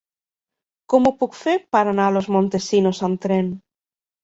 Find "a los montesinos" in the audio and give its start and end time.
2.09-3.05